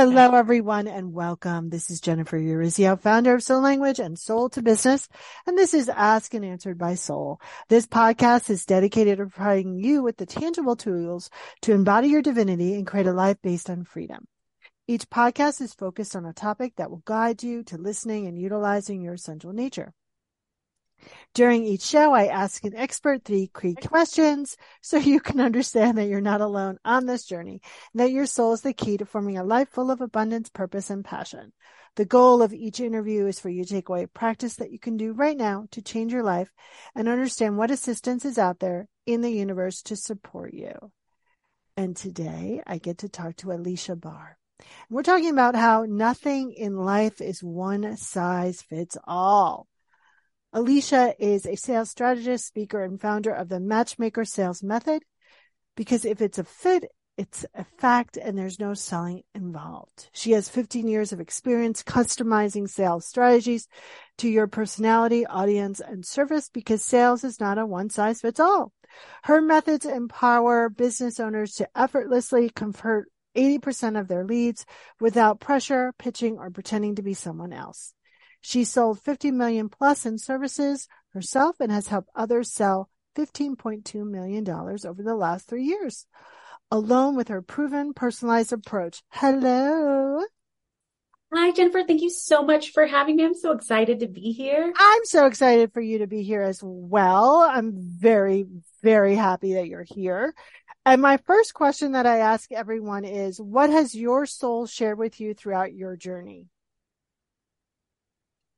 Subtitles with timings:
[0.00, 1.70] Hello, everyone, and welcome.
[1.70, 5.08] This is Jennifer Urezzio, founder of Soul Language and Soul to Business.
[5.44, 7.40] And this is Ask and Answered by Soul.
[7.68, 11.30] This podcast is dedicated to providing you with the tangible tools
[11.62, 14.28] to embody your divinity and create a life based on freedom.
[14.86, 19.02] Each podcast is focused on a topic that will guide you to listening and utilizing
[19.02, 19.94] your essential nature.
[21.34, 26.06] During each show, I ask an expert three key questions so you can understand that
[26.06, 27.60] you're not alone on this journey
[27.92, 30.90] and that your soul is the key to forming a life full of abundance, purpose,
[30.90, 31.52] and passion.
[31.96, 34.96] The goal of each interview is for you to take away practice that you can
[34.96, 36.52] do right now to change your life
[36.94, 40.92] and understand what assistance is out there in the universe to support you.
[41.76, 44.36] And today I get to talk to Aleasha Bahr.
[44.90, 49.66] We're talking about how nothing in life is one size fits all.
[50.52, 55.02] Aleasha is a sales strategist, speaker, and founder of the Matchmaker Sales Method.
[55.76, 60.08] Because if it's a fit, it's a fact and there's no selling involved.
[60.12, 63.68] She has 15 years of experience customizing sales strategies
[64.18, 68.72] to your personality, audience, and service because sales is not a one size fits all.
[69.24, 74.64] Her methods empower business owners to effortlessly convert 80% of their leads
[74.98, 77.92] without pressure, pitching, or pretending to be someone else.
[78.40, 84.48] She sold 50 million plus in services herself and has helped others sell $15.2 million
[84.48, 86.06] over the last three years,
[86.70, 89.02] alone with her proven personalized approach.
[89.10, 90.22] Hello.
[91.34, 91.82] Hi, Jennifer.
[91.86, 93.24] Thank you so much for having me.
[93.24, 94.72] I'm so excited to be here.
[94.74, 97.42] I'm so excited for you to be here as well.
[97.42, 98.46] I'm very,
[98.82, 100.34] very happy that you're here.
[100.86, 105.20] And my first question that I ask everyone is, what has your soul shared with
[105.20, 106.46] you throughout your journey?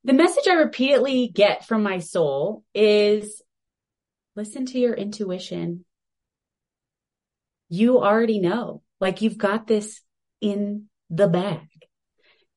[0.04, 3.42] The message I repeatedly get from my soul is
[4.36, 5.84] listen to your intuition.
[7.68, 10.00] You already know, like you've got this
[10.40, 11.68] in the bag.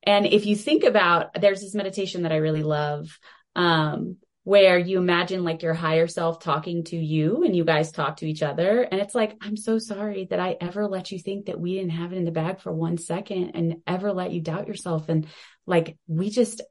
[0.03, 3.17] And if you think about, there's this meditation that I really love,
[3.55, 8.17] um, where you imagine like your higher self talking to you and you guys talk
[8.17, 8.81] to each other.
[8.81, 11.91] And it's like, I'm so sorry that I ever let you think that we didn't
[11.91, 15.07] have it in the bag for one second and ever let you doubt yourself.
[15.07, 15.27] And
[15.65, 16.61] like, we just,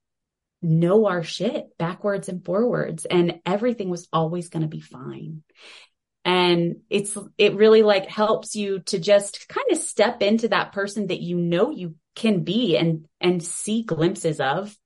[0.62, 5.42] know our shit backwards and forwards and everything was always going to be fine.
[6.24, 11.08] And it's, it really like helps you to just kind of step into that person
[11.08, 14.76] that you know you can be and, and see glimpses of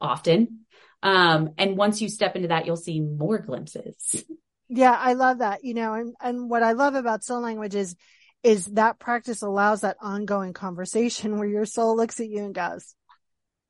[0.00, 0.60] often.
[1.02, 4.24] Um, and once you step into that, you'll see more glimpses.
[4.68, 5.64] Yeah, I love that.
[5.64, 7.94] You know, and, and what I love about soul language is,
[8.42, 12.94] is that practice allows that ongoing conversation where your soul looks at you and goes,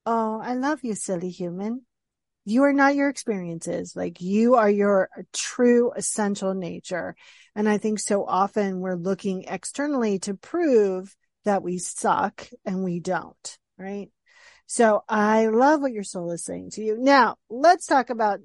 [0.05, 1.83] Oh, I love you, silly human.
[2.45, 3.95] You are not your experiences.
[3.95, 7.15] Like you are your true essential nature.
[7.55, 11.15] And I think so often we're looking externally to prove
[11.45, 14.11] that we suck and we don't, right?
[14.67, 16.97] So I love what your soul is saying to you.
[16.99, 18.41] Now let's talk about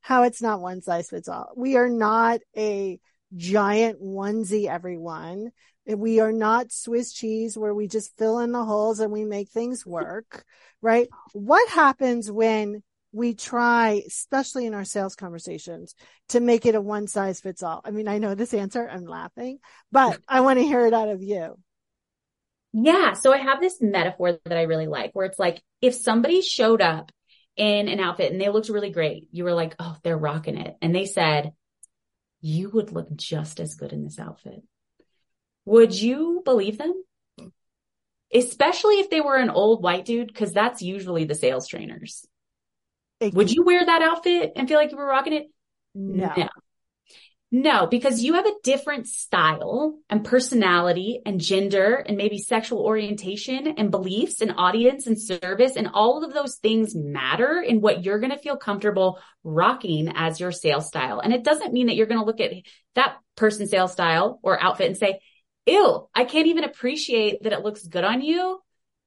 [0.00, 1.52] how it's not one size fits all.
[1.56, 3.00] We are not a
[3.36, 5.50] giant onesie, everyone.
[5.98, 9.48] We are not Swiss cheese where we just fill in the holes and we make
[9.48, 10.44] things work,
[10.80, 11.08] right?
[11.32, 15.94] What happens when we try, especially in our sales conversations,
[16.28, 17.80] to make it a one size fits all?
[17.84, 19.58] I mean, I know this answer, I'm laughing,
[19.90, 21.58] but I want to hear it out of you.
[22.72, 23.14] Yeah.
[23.14, 26.80] So I have this metaphor that I really like where it's like if somebody showed
[26.80, 27.10] up
[27.56, 30.76] in an outfit and they looked really great, you were like, oh, they're rocking it.
[30.80, 31.52] And they said,
[32.40, 34.62] you would look just as good in this outfit
[35.64, 36.94] would you believe them?
[38.32, 42.26] Especially if they were an old white dude, because that's usually the sales trainers.
[43.18, 45.50] It would you wear that outfit and feel like you were rocking it?
[45.94, 46.32] No.
[46.36, 46.48] no.
[47.52, 53.66] No, because you have a different style and personality and gender and maybe sexual orientation
[53.76, 58.20] and beliefs and audience and service and all of those things matter in what you're
[58.20, 61.18] going to feel comfortable rocking as your sales style.
[61.18, 62.52] And it doesn't mean that you're going to look at
[62.94, 65.18] that person's sales style or outfit and say,
[65.70, 68.60] ew, I can't even appreciate that it looks good on you.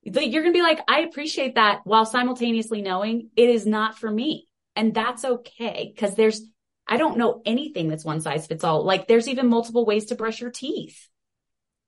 [0.04, 4.10] You're going to be like, I appreciate that while simultaneously knowing it is not for
[4.10, 4.48] me.
[4.76, 6.42] And that's okay because there's,
[6.88, 8.84] I don't know anything that's one size fits all.
[8.84, 11.08] Like there's even multiple ways to brush your teeth.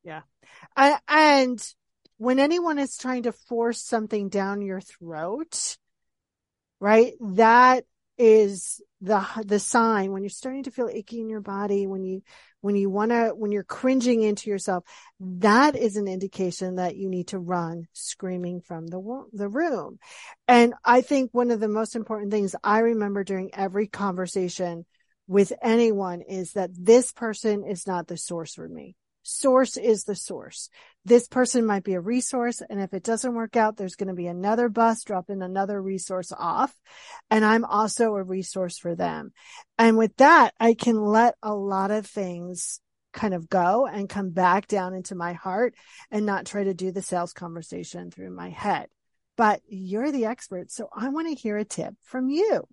[0.03, 0.21] Yeah.
[0.77, 1.73] I, and
[2.17, 5.77] when anyone is trying to force something down your throat,
[6.79, 7.13] right?
[7.19, 7.83] That
[8.17, 12.21] is the the sign when you're starting to feel icky in your body when you
[12.61, 14.83] when you want to when you're cringing into yourself
[15.19, 19.99] that is an indication that you need to run screaming from the the room.
[20.47, 24.85] And i think one of the most important things i remember during every conversation
[25.27, 28.95] with anyone is that this person is not the source for me
[29.25, 30.69] source is the source.
[31.03, 32.61] This person might be a resource.
[32.67, 36.31] And if it doesn't work out, there's going to be another bus dropping another resource
[36.31, 36.73] off.
[37.29, 39.33] And I'm also a resource for them.
[39.77, 42.79] And with that, I can let a lot of things
[43.13, 45.73] kind of go and come back down into my heart
[46.11, 48.87] and not try to do the sales conversation through my head.
[49.37, 50.71] But you're the expert.
[50.71, 52.67] So I want to hear a tip from you.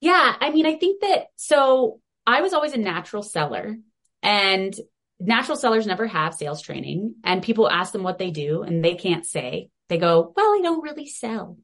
[0.00, 0.36] Yeah.
[0.40, 3.78] I mean, I think that so I was always a natural seller
[4.22, 4.74] and
[5.20, 8.94] natural sellers never have sales training and people ask them what they do and they
[8.94, 9.70] can't say.
[9.88, 11.56] They go, well, I don't really sell.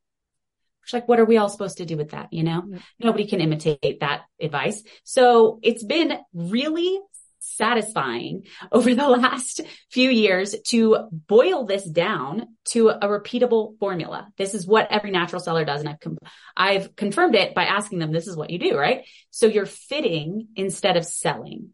[0.83, 2.33] It's like, what are we all supposed to do with that?
[2.33, 2.77] You know, mm-hmm.
[3.01, 4.83] nobody can imitate that advice.
[5.05, 7.01] So it's been really
[7.39, 9.61] satisfying over the last
[9.91, 14.29] few years to boil this down to a repeatable formula.
[14.37, 15.81] This is what every natural seller does.
[15.81, 16.19] And I've, com-
[16.56, 19.05] I've confirmed it by asking them, this is what you do, right?
[19.31, 21.71] So you're fitting instead of selling.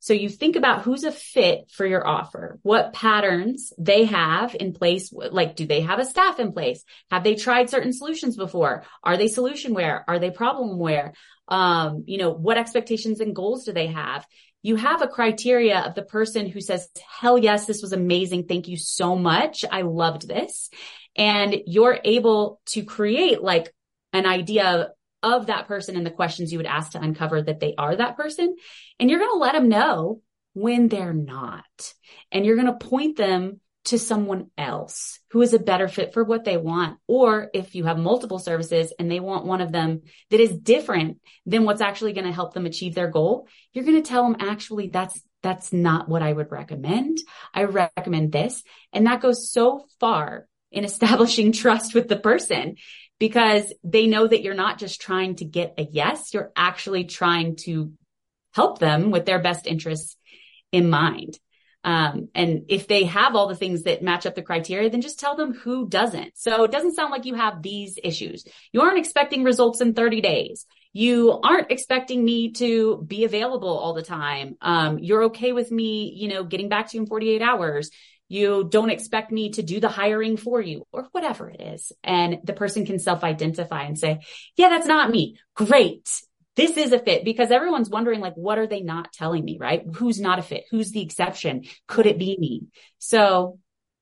[0.00, 4.72] So you think about who's a fit for your offer, what patterns they have in
[4.72, 5.12] place.
[5.12, 6.82] Like, do they have a staff in place?
[7.10, 8.84] Have they tried certain solutions before?
[9.04, 10.02] Are they solutionware?
[10.08, 11.12] Are they problemware?
[11.48, 14.26] Um, you know, what expectations and goals do they have?
[14.62, 16.88] You have a criteria of the person who says,
[17.18, 18.46] hell yes, this was amazing.
[18.46, 19.66] Thank you so much.
[19.70, 20.70] I loved this.
[21.14, 23.70] And you're able to create like
[24.12, 24.90] an idea
[25.22, 28.16] of that person and the questions you would ask to uncover that they are that
[28.16, 28.56] person.
[28.98, 30.22] And you're going to let them know
[30.54, 31.94] when they're not.
[32.32, 36.22] And you're going to point them to someone else who is a better fit for
[36.22, 36.98] what they want.
[37.06, 41.18] Or if you have multiple services and they want one of them that is different
[41.46, 44.36] than what's actually going to help them achieve their goal, you're going to tell them
[44.40, 47.18] actually that's that's not what I would recommend.
[47.54, 48.62] I recommend this.
[48.92, 52.76] And that goes so far in establishing trust with the person
[53.20, 57.54] because they know that you're not just trying to get a yes, you're actually trying
[57.54, 57.92] to
[58.52, 60.16] help them with their best interests
[60.72, 61.38] in mind.
[61.84, 65.20] Um, and if they have all the things that match up the criteria, then just
[65.20, 66.32] tell them who doesn't.
[66.36, 68.44] So it doesn't sound like you have these issues.
[68.72, 70.66] You aren't expecting results in 30 days.
[70.92, 74.56] You aren't expecting me to be available all the time.
[74.60, 77.90] Um, you're okay with me, you know, getting back to you in 48 hours
[78.30, 81.90] you don't expect me to do the hiring for you or whatever it is.
[82.04, 84.20] And the person can self identify and say,
[84.56, 85.36] yeah, that's not me.
[85.54, 86.08] Great.
[86.54, 89.58] This is a fit because everyone's wondering, like, what are they not telling me?
[89.60, 89.82] Right?
[89.94, 90.64] Who's not a fit?
[90.70, 91.64] Who's the exception?
[91.88, 92.68] Could it be me?
[92.98, 93.58] So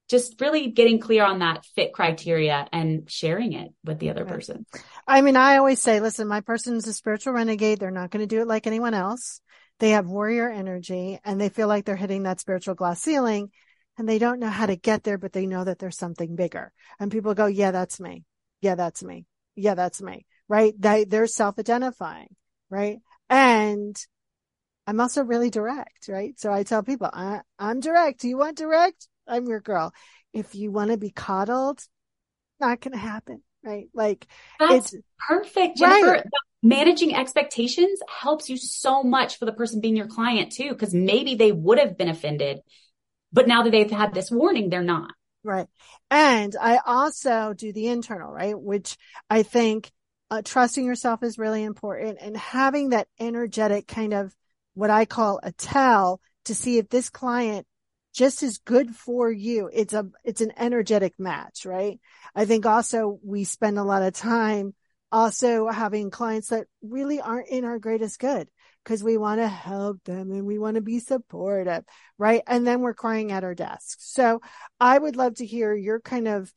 [0.08, 4.34] just really getting clear on that fit criteria and sharing it with the other right.
[4.34, 4.66] person.
[5.06, 7.78] I mean, I always say, listen, my person is a spiritual renegade.
[7.78, 9.40] They're not going to do it like anyone else.
[9.80, 13.50] They have warrior energy and they feel like they're hitting that spiritual glass ceiling
[13.96, 16.72] and they don't know how to get there, but they know that there's something bigger.
[16.98, 18.24] And people go, yeah, that's me.
[18.60, 19.26] Yeah, that's me.
[19.56, 20.24] Yeah, that's me.
[20.48, 20.72] Right.
[20.78, 22.34] They, they're self-identifying.
[22.70, 22.98] Right.
[23.28, 23.96] And
[24.86, 26.08] I'm also really direct.
[26.08, 26.38] Right.
[26.40, 28.20] So I tell people, I, I'm direct.
[28.20, 29.06] Do you want direct?
[29.28, 29.92] I'm your girl.
[30.32, 31.80] If you want to be coddled,
[32.60, 33.42] not going to happen.
[33.64, 33.88] Right.
[33.92, 34.26] Like
[34.58, 35.78] That's it's perfect.
[35.78, 36.24] Jennifer, right.
[36.62, 41.34] managing expectations helps you so much for the person being your client too, because maybe
[41.34, 42.60] they would have been offended
[43.32, 45.12] but now that they've had this warning, they're not.
[45.44, 45.66] Right.
[46.10, 48.58] And I also do the internal, right?
[48.58, 48.96] Which
[49.30, 49.90] I think
[50.30, 54.34] uh, trusting yourself is really important and having that energetic kind of
[54.74, 57.66] what I call a tell to see if this client
[58.18, 59.70] just as good for you.
[59.72, 62.00] It's a, it's an energetic match, right?
[62.34, 64.74] I think also we spend a lot of time
[65.12, 68.48] also having clients that really aren't in our greatest good
[68.82, 71.84] because we want to help them and we want to be supportive,
[72.18, 72.42] right?
[72.48, 73.98] And then we're crying at our desks.
[74.00, 74.40] So
[74.80, 76.52] I would love to hear your kind of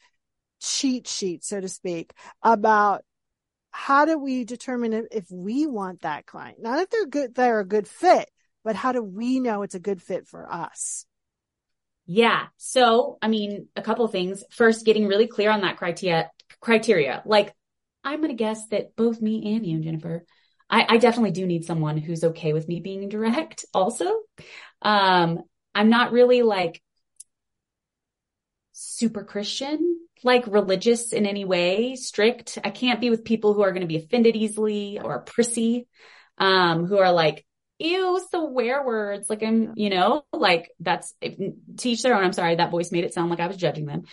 [0.61, 3.03] cheat sheet, so to speak, about
[3.69, 6.57] how do we determine if we want that client?
[6.59, 8.31] Not if they're good, they're a good fit,
[8.63, 11.05] but how do we know it's a good fit for us?
[12.13, 12.47] Yeah.
[12.57, 14.43] So, I mean, a couple things.
[14.51, 17.21] First, getting really clear on that criteria, criteria.
[17.25, 17.53] Like,
[18.03, 20.25] I'm going to guess that both me and you, Jennifer,
[20.69, 24.11] I, I definitely do need someone who's okay with me being direct also.
[24.81, 25.39] Um,
[25.73, 26.81] I'm not really like
[28.73, 32.57] super Christian, like religious in any way, strict.
[32.61, 35.87] I can't be with people who are going to be offended easily or prissy,
[36.37, 37.45] um, who are like,
[37.81, 39.29] ew, swear words.
[39.29, 41.13] Like I'm, you know, like that's
[41.77, 42.23] teach their own.
[42.23, 42.55] I'm sorry.
[42.55, 44.03] That voice made it sound like I was judging them.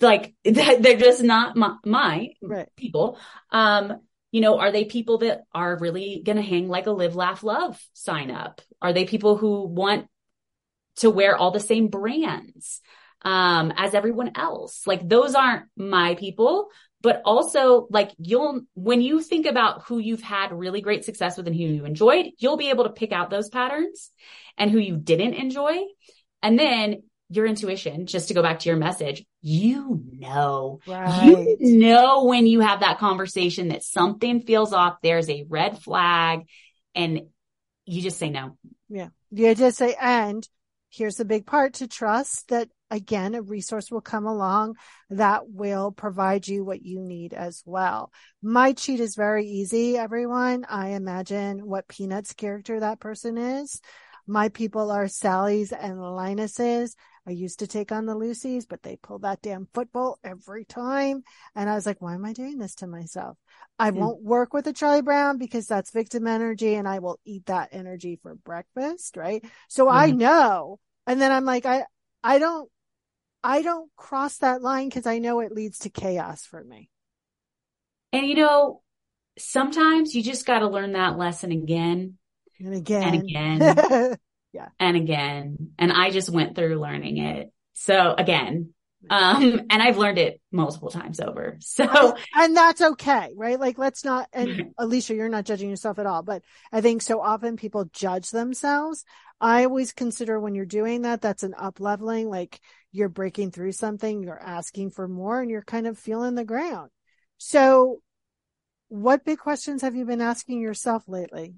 [0.00, 2.68] Like they're just not my, my right.
[2.76, 3.18] people.
[3.50, 4.00] Um,
[4.30, 7.42] you know, are they people that are really going to hang like a live, laugh,
[7.42, 8.60] love sign up?
[8.80, 10.06] Are they people who want
[10.96, 12.80] to wear all the same brands?
[13.24, 14.84] Um, as everyone else.
[14.84, 16.70] Like those aren't my people,
[17.02, 21.46] but also like you'll, when you think about who you've had really great success with
[21.46, 24.10] and who you enjoyed, you'll be able to pick out those patterns
[24.56, 25.78] and who you didn't enjoy.
[26.42, 31.56] And then your intuition, just to go back to your message, you know, right.
[31.58, 36.46] you know, when you have that conversation that something feels off, there's a red flag
[36.94, 37.22] and
[37.84, 38.56] you just say no.
[38.88, 39.08] Yeah.
[39.30, 40.46] You just say, and
[40.90, 44.76] here's the big part to trust that again, a resource will come along
[45.08, 48.12] that will provide you what you need as well.
[48.42, 50.66] My cheat is very easy, everyone.
[50.68, 53.80] I imagine what Peanuts character that person is.
[54.26, 56.94] My people are Sally's and Linus's.
[57.26, 61.22] I used to take on the Lucy's, but they pull that damn football every time.
[61.54, 63.38] And I was like, why am I doing this to myself?
[63.78, 63.94] I mm.
[63.94, 67.70] won't work with a Charlie Brown because that's victim energy and I will eat that
[67.72, 69.16] energy for breakfast.
[69.16, 69.44] Right.
[69.68, 69.92] So mm.
[69.92, 70.78] I know.
[71.06, 71.84] And then I'm like, I,
[72.22, 72.68] I don't,
[73.44, 76.88] I don't cross that line because I know it leads to chaos for me.
[78.12, 78.82] And you know,
[79.38, 82.18] sometimes you just got to learn that lesson again
[82.60, 84.16] and again and again
[84.52, 84.68] yeah.
[84.78, 87.52] And again, and I just went through learning it.
[87.72, 88.74] So again,
[89.10, 91.56] um, and I've learned it multiple times over.
[91.60, 93.58] So, and that's okay, right?
[93.58, 97.20] Like, let's not, and Aleasha, you're not judging yourself at all, but I think so
[97.20, 99.04] often people judge themselves.
[99.40, 102.60] I always consider when you're doing that, that's an up leveling, like
[102.92, 106.90] you're breaking through something, you're asking for more and you're kind of feeling the ground.
[107.38, 108.00] So
[108.88, 111.54] what big questions have you been asking yourself lately?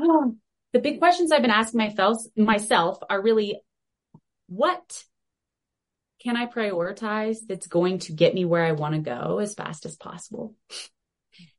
[0.00, 0.36] Oh,
[0.72, 3.60] the big questions I've been asking myself, myself are really
[4.48, 5.04] what
[6.22, 9.86] can I prioritize that's going to get me where I want to go as fast
[9.86, 10.56] as possible?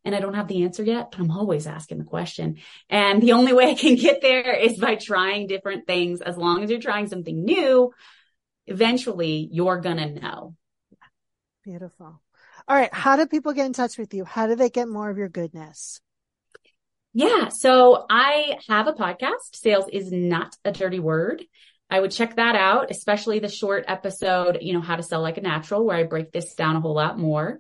[0.06, 2.58] And I don't have the answer yet, but I'm always asking the question.
[2.90, 6.22] And the only way I can get there is by trying different things.
[6.22, 7.92] As long as you're trying something new,
[8.66, 10.56] eventually you're going to know.
[11.66, 12.22] Beautiful.
[12.68, 12.94] All right.
[12.94, 14.24] How do people get in touch with you?
[14.24, 16.00] How do they get more of your goodness?
[17.14, 17.50] Yeah.
[17.50, 19.54] So I have a podcast.
[19.54, 21.44] Sales is not a dirty word.
[21.90, 25.38] I would check that out, especially the short episode, you know, how to sell like
[25.38, 27.60] a natural, where I break this down a whole lot more.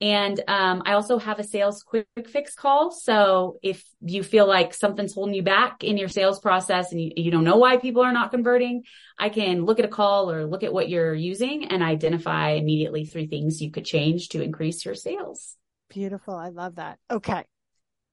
[0.00, 2.90] And um, I also have a sales quick fix call.
[2.90, 7.12] So if you feel like something's holding you back in your sales process and you,
[7.16, 8.84] you don't know why people are not converting,
[9.18, 13.04] I can look at a call or look at what you're using and identify immediately
[13.04, 15.56] three things you could change to increase your sales.
[15.90, 16.34] Beautiful.
[16.34, 16.98] I love that.
[17.10, 17.44] Okay.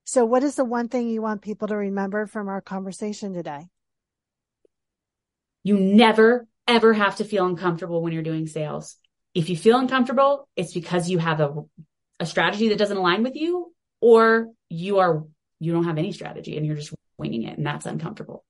[0.03, 3.67] So what is the one thing you want people to remember from our conversation today?
[5.63, 8.97] You never ever have to feel uncomfortable when you're doing sales.
[9.37, 11.53] If you feel uncomfortable, it's because you have a,
[12.19, 15.25] a strategy that doesn't align with you or you are,
[15.59, 18.43] you don't have any strategy and you're just winging it and that's uncomfortable.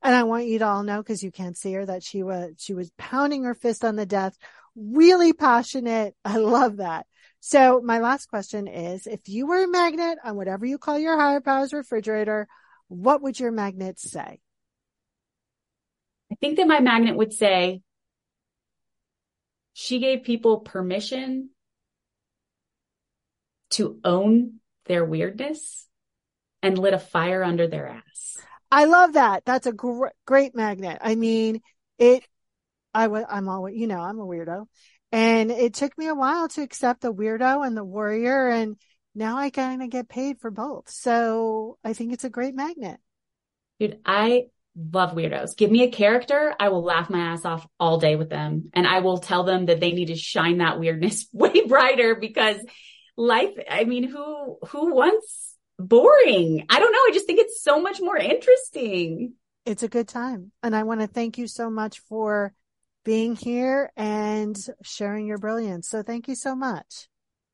[0.00, 2.52] And I want you to all know, cause you can't see her, that she was,
[2.58, 4.40] she was pounding her fist on the desk,
[4.76, 6.14] really passionate.
[6.24, 7.06] I love that.
[7.40, 11.18] So my last question is, if you were a magnet on whatever you call your
[11.18, 12.46] higher powers refrigerator,
[12.86, 14.38] what would your magnet say?
[16.30, 17.80] I think that my magnet would say,
[19.80, 21.50] she gave people permission
[23.70, 24.54] to own
[24.86, 25.86] their weirdness
[26.64, 28.38] and lit a fire under their ass.
[28.72, 29.44] I love that.
[29.44, 30.98] That's a gr- great magnet.
[31.00, 31.60] I mean,
[31.96, 32.26] it,
[32.92, 34.66] I was, I'm always, you know, I'm a weirdo
[35.12, 38.48] and it took me a while to accept the weirdo and the warrior.
[38.48, 38.78] And
[39.14, 40.90] now I kind of get paid for both.
[40.90, 42.98] So I think it's a great magnet.
[43.78, 44.46] Dude, I
[44.78, 45.56] love weirdos.
[45.56, 46.54] Give me a character.
[46.58, 48.70] I will laugh my ass off all day with them.
[48.74, 52.56] And I will tell them that they need to shine that weirdness way brighter because
[53.16, 56.66] life, I mean, who, who wants boring?
[56.70, 56.98] I don't know.
[56.98, 59.34] I just think it's so much more interesting.
[59.66, 60.52] It's a good time.
[60.62, 62.54] And I want to thank you so much for
[63.04, 65.88] being here and sharing your brilliance.
[65.88, 67.08] So thank you so much.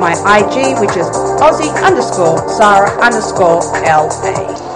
[0.00, 1.06] My IG, which is
[1.44, 4.69] Aussie underscore Sarah underscore LA.